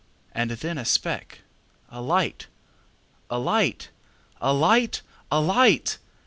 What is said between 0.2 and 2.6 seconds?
And then a speck—A light!